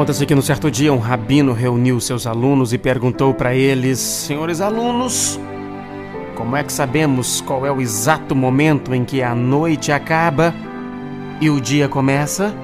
Conta-se 0.00 0.24
que 0.24 0.34
no 0.34 0.40
certo 0.40 0.70
dia 0.70 0.90
um 0.90 0.98
rabino 0.98 1.52
reuniu 1.52 2.00
seus 2.00 2.26
alunos 2.26 2.72
e 2.72 2.78
perguntou 2.78 3.34
para 3.34 3.54
eles: 3.54 3.98
Senhores 3.98 4.62
alunos, 4.62 5.38
como 6.34 6.56
é 6.56 6.64
que 6.64 6.72
sabemos 6.72 7.42
qual 7.42 7.66
é 7.66 7.70
o 7.70 7.82
exato 7.82 8.34
momento 8.34 8.94
em 8.94 9.04
que 9.04 9.22
a 9.22 9.34
noite 9.34 9.92
acaba 9.92 10.54
e 11.38 11.50
o 11.50 11.60
dia 11.60 11.86
começa? 11.86 12.54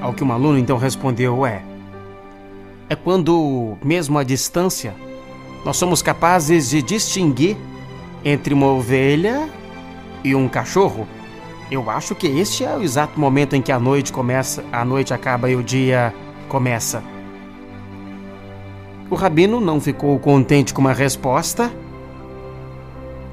Ao 0.00 0.12
que 0.12 0.24
um 0.24 0.32
aluno 0.32 0.58
então 0.58 0.76
respondeu: 0.76 1.46
É. 1.46 1.62
É 2.88 2.96
quando, 2.96 3.78
mesmo 3.84 4.18
à 4.18 4.24
distância, 4.24 4.96
nós 5.64 5.76
somos 5.76 6.02
capazes 6.02 6.70
de 6.70 6.82
distinguir 6.82 7.56
entre 8.24 8.52
uma 8.52 8.66
ovelha 8.66 9.48
e 10.24 10.34
um 10.34 10.48
cachorro. 10.48 11.06
Eu 11.70 11.88
acho 11.88 12.16
que 12.16 12.26
este 12.26 12.64
é 12.64 12.76
o 12.76 12.82
exato 12.82 13.18
momento 13.18 13.54
em 13.54 13.62
que 13.62 13.70
a 13.70 13.78
noite 13.78 14.12
começa, 14.12 14.64
a 14.72 14.84
noite 14.84 15.14
acaba 15.14 15.48
e 15.48 15.54
o 15.54 15.62
dia 15.62 16.12
começa. 16.48 17.00
O 19.08 19.14
rabino 19.14 19.60
não 19.60 19.80
ficou 19.80 20.18
contente 20.18 20.74
com 20.74 20.88
a 20.88 20.92
resposta 20.92 21.70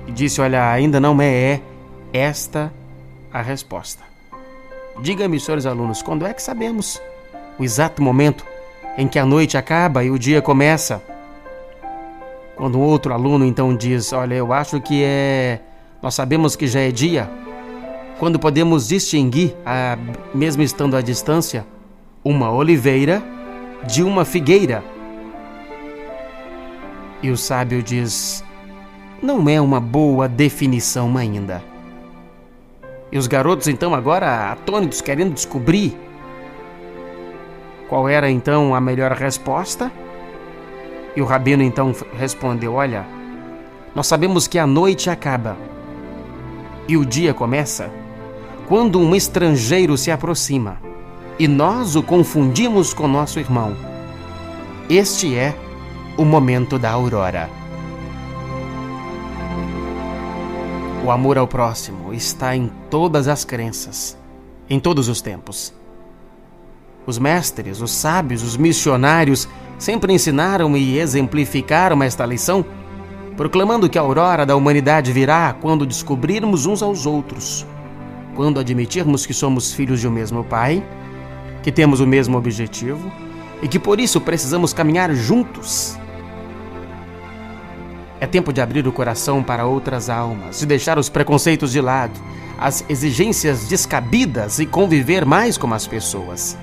e 0.06 0.12
disse: 0.12 0.40
Olha, 0.40 0.70
ainda 0.70 1.00
não 1.00 1.20
é 1.20 1.62
esta 2.14 2.72
a 3.34 3.42
resposta. 3.42 4.04
Diga-me, 5.02 5.40
senhores 5.40 5.66
alunos, 5.66 6.04
quando 6.04 6.26
é 6.26 6.32
que 6.32 6.42
sabemos 6.42 7.02
o 7.58 7.64
exato 7.64 8.04
momento 8.04 8.46
em 9.00 9.08
que 9.08 9.18
a 9.18 9.26
noite 9.26 9.58
acaba 9.58 10.04
e 10.04 10.12
o 10.12 10.20
dia 10.20 10.44
começa? 10.44 11.02
Quando 12.56 12.80
outro 12.80 13.16
aluno 13.16 13.46
então 13.46 13.76
diz: 13.76 14.14
Olha, 14.14 14.36
eu 14.36 14.54
acho 14.54 14.80
que 14.80 15.04
é. 15.04 15.60
Nós 16.04 16.14
sabemos 16.14 16.56
que 16.56 16.68
já 16.68 16.82
é 16.82 16.92
dia 16.92 17.28
quando 18.20 18.40
podemos 18.40 18.88
distinguir, 18.88 19.56
a, 19.66 19.98
mesmo 20.34 20.64
estando 20.64 20.96
à 20.96 21.02
distância, 21.02 21.66
uma 22.24 22.52
oliveira 22.52 23.24
de 23.86 24.04
uma 24.04 24.26
figueira. 24.26 24.84
E 27.22 27.30
o 27.30 27.38
sábio 27.38 27.82
diz: 27.82 28.44
não 29.22 29.48
é 29.50 29.60
uma 29.60 29.80
boa 29.80 30.28
definição 30.28 31.18
ainda. 31.18 31.64
E 33.12 33.18
os 33.18 33.28
garotos, 33.28 33.68
então, 33.68 33.96
agora 33.96 34.52
atônitos, 34.52 35.02
querendo 35.02 35.34
descobrir 35.34 35.98
qual 37.88 38.10
era 38.10 38.30
então 38.30 38.76
a 38.76 38.82
melhor 38.82 39.14
resposta? 39.14 39.92
E 41.16 41.22
o 41.22 41.26
rabino 41.26 41.64
então 41.64 41.96
respondeu: 42.18 42.74
Olha, 42.74 43.06
nós 43.96 44.08
sabemos 44.08 44.48
que 44.48 44.60
a 44.60 44.68
noite 44.68 45.10
acaba 45.10 45.58
e 46.88 46.98
o 46.98 47.06
dia 47.06 47.34
começa 47.34 47.90
quando 48.68 49.00
um 49.00 49.16
estrangeiro 49.16 49.98
se 49.98 50.12
aproxima 50.12 50.78
e 51.40 51.48
nós 51.48 51.96
o 51.96 52.04
confundimos 52.04 52.94
com 52.94 53.08
nosso 53.08 53.40
irmão. 53.40 53.78
Este 54.90 55.36
é 55.36 55.56
o 56.18 56.26
momento 56.26 56.78
da 56.78 56.92
aurora. 56.92 57.50
O 61.06 61.10
amor 61.10 61.38
ao 61.38 61.48
próximo 61.48 62.14
está 62.14 62.56
em 62.58 62.70
todas 62.90 63.30
as 63.30 63.46
crenças, 63.46 64.18
em 64.70 64.80
todos 64.80 65.08
os 65.08 65.22
tempos. 65.22 65.74
Os 67.06 67.18
mestres, 67.18 67.80
os 67.80 67.92
sábios, 67.92 68.44
os 68.44 68.58
missionários 68.58 69.48
sempre 69.80 70.12
ensinaram 70.12 70.76
e 70.76 71.00
exemplificaram 71.00 72.04
esta 72.04 72.26
lição, 72.26 72.66
proclamando 73.38 73.88
que 73.88 73.98
a 73.98 74.02
aurora 74.02 74.46
da 74.46 74.58
humanidade 74.58 75.14
virá 75.14 75.54
quando 75.54 75.86
descobrirmos 75.86 76.66
uns 76.66 76.84
aos 76.84 77.06
outros 77.06 77.66
quando 78.38 78.60
admitirmos 78.60 79.26
que 79.26 79.34
somos 79.34 79.74
filhos 79.74 80.00
de 80.00 80.08
um 80.08 80.12
mesmo 80.12 80.44
Pai, 80.44 80.84
que 81.64 81.72
temos 81.72 82.00
o 82.00 82.06
mesmo 82.06 82.38
objetivo 82.38 83.12
e 83.64 83.68
que 83.68 83.80
por 83.80 84.00
isso 84.00 84.22
precisamos 84.22 84.72
caminhar 84.74 85.12
juntos. 85.16 85.98
É 88.20 88.28
tempo 88.28 88.54
de 88.54 88.62
abrir 88.62 88.88
o 88.88 88.92
coração 88.92 89.42
para 89.42 89.66
outras 89.66 90.08
almas, 90.08 90.60
de 90.60 90.68
deixar 90.68 91.00
os 91.00 91.10
preconceitos 91.10 91.72
de 91.72 91.82
lado, 91.82 92.14
as 92.60 92.86
exigências 92.88 93.68
descabidas 93.68 94.60
e 94.60 94.68
conviver 94.68 95.26
mais 95.26 95.58
com 95.58 95.74
as 95.74 95.88
pessoas. 95.88 96.56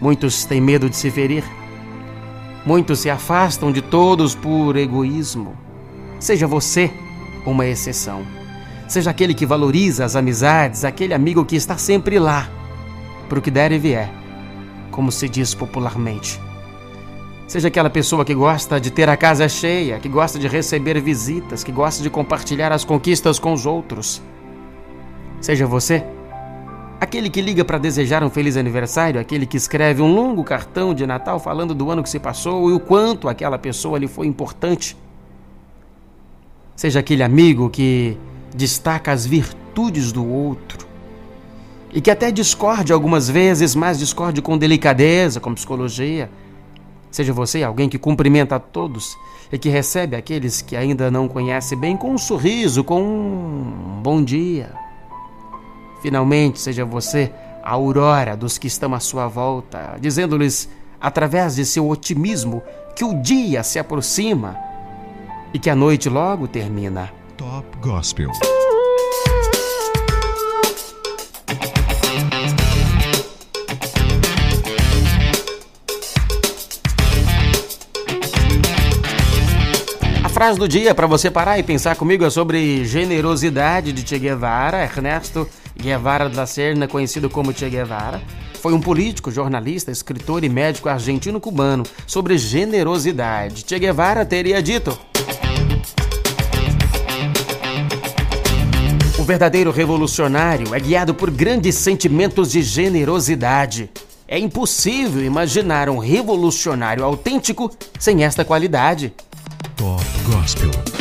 Muitos 0.00 0.46
têm 0.46 0.60
medo 0.60 0.88
de 0.88 0.96
se 0.96 1.10
ferir. 1.10 1.44
Muitos 2.64 3.00
se 3.00 3.10
afastam 3.10 3.70
de 3.70 3.82
todos 3.82 4.34
por 4.34 4.74
egoísmo. 4.76 5.54
Seja 6.18 6.46
você 6.46 6.90
uma 7.44 7.66
exceção. 7.66 8.41
Seja 8.92 9.08
aquele 9.08 9.32
que 9.32 9.46
valoriza 9.46 10.04
as 10.04 10.14
amizades, 10.14 10.84
aquele 10.84 11.14
amigo 11.14 11.46
que 11.46 11.56
está 11.56 11.78
sempre 11.78 12.18
lá, 12.18 12.50
para 13.26 13.38
o 13.38 13.40
que 13.40 13.50
der 13.50 13.72
e 13.72 13.78
vier, 13.78 14.12
como 14.90 15.10
se 15.10 15.30
diz 15.30 15.54
popularmente. 15.54 16.38
Seja 17.48 17.68
aquela 17.68 17.88
pessoa 17.88 18.22
que 18.22 18.34
gosta 18.34 18.78
de 18.78 18.90
ter 18.90 19.08
a 19.08 19.16
casa 19.16 19.48
cheia, 19.48 19.98
que 19.98 20.10
gosta 20.10 20.38
de 20.38 20.46
receber 20.46 21.00
visitas, 21.00 21.64
que 21.64 21.72
gosta 21.72 22.02
de 22.02 22.10
compartilhar 22.10 22.70
as 22.70 22.84
conquistas 22.84 23.38
com 23.38 23.54
os 23.54 23.64
outros. 23.64 24.20
Seja 25.40 25.66
você 25.66 26.04
aquele 27.00 27.30
que 27.30 27.40
liga 27.40 27.64
para 27.64 27.78
desejar 27.78 28.22
um 28.22 28.28
feliz 28.28 28.58
aniversário, 28.58 29.18
aquele 29.18 29.46
que 29.46 29.56
escreve 29.56 30.02
um 30.02 30.14
longo 30.14 30.44
cartão 30.44 30.92
de 30.92 31.06
Natal 31.06 31.40
falando 31.40 31.74
do 31.74 31.90
ano 31.90 32.02
que 32.02 32.10
se 32.10 32.18
passou 32.18 32.68
e 32.68 32.74
o 32.74 32.78
quanto 32.78 33.26
aquela 33.26 33.58
pessoa 33.58 33.98
lhe 33.98 34.06
foi 34.06 34.26
importante. 34.26 34.94
Seja 36.76 37.00
aquele 37.00 37.22
amigo 37.22 37.70
que 37.70 38.18
destaca 38.54 39.12
as 39.12 39.26
virtudes 39.26 40.12
do 40.12 40.26
outro 40.26 40.92
e 41.92 42.00
que 42.00 42.10
até 42.10 42.30
discorde 42.30 42.92
algumas 42.92 43.28
vezes, 43.28 43.74
mas 43.74 43.98
discorde 43.98 44.40
com 44.40 44.56
delicadeza, 44.56 45.38
com 45.38 45.54
psicologia. 45.54 46.30
Seja 47.10 47.32
você 47.32 47.62
alguém 47.62 47.88
que 47.88 47.98
cumprimenta 47.98 48.56
a 48.56 48.58
todos 48.58 49.14
e 49.52 49.58
que 49.58 49.68
recebe 49.68 50.16
aqueles 50.16 50.62
que 50.62 50.74
ainda 50.74 51.10
não 51.10 51.28
conhece 51.28 51.76
bem 51.76 51.94
com 51.94 52.12
um 52.12 52.18
sorriso, 52.18 52.82
com 52.82 53.02
um 53.02 54.00
bom 54.02 54.24
dia. 54.24 54.72
Finalmente, 56.00 56.58
seja 56.58 56.84
você 56.84 57.30
a 57.62 57.72
aurora 57.72 58.34
dos 58.34 58.56
que 58.56 58.66
estão 58.66 58.94
à 58.94 59.00
sua 59.00 59.28
volta, 59.28 59.98
dizendo-lhes, 60.00 60.68
através 60.98 61.56
de 61.56 61.66
seu 61.66 61.88
otimismo, 61.88 62.62
que 62.96 63.04
o 63.04 63.20
dia 63.20 63.62
se 63.62 63.78
aproxima 63.78 64.56
e 65.52 65.58
que 65.58 65.68
a 65.68 65.76
noite 65.76 66.08
logo 66.08 66.48
termina. 66.48 67.21
Top 67.42 67.66
Gospel. 67.80 68.30
A 80.22 80.28
frase 80.28 80.56
do 80.56 80.68
dia 80.68 80.94
para 80.94 81.08
você 81.08 81.32
parar 81.32 81.58
e 81.58 81.64
pensar 81.64 81.96
comigo 81.96 82.24
é 82.24 82.30
sobre 82.30 82.84
generosidade 82.84 83.92
de 83.92 84.06
Che 84.06 84.20
Guevara, 84.20 84.80
Ernesto 84.84 85.48
Guevara 85.74 86.28
da 86.28 86.46
Serna, 86.46 86.86
conhecido 86.86 87.28
como 87.28 87.52
Che 87.52 87.68
Guevara. 87.68 88.22
Foi 88.54 88.72
um 88.72 88.80
político, 88.80 89.32
jornalista, 89.32 89.90
escritor 89.90 90.44
e 90.44 90.48
médico 90.48 90.88
argentino-cubano. 90.88 91.82
Sobre 92.06 92.38
generosidade, 92.38 93.64
Che 93.64 93.80
Guevara 93.80 94.24
teria 94.24 94.62
dito: 94.62 94.96
verdadeiro 99.32 99.70
revolucionário 99.70 100.74
é 100.74 100.78
guiado 100.78 101.14
por 101.14 101.30
grandes 101.30 101.76
sentimentos 101.76 102.50
de 102.50 102.62
generosidade. 102.62 103.88
É 104.28 104.38
impossível 104.38 105.24
imaginar 105.24 105.88
um 105.88 105.96
revolucionário 105.96 107.02
autêntico 107.02 107.70
sem 107.98 108.24
esta 108.24 108.44
qualidade. 108.44 109.10
Top 109.74 110.04
Gospel. 110.26 110.91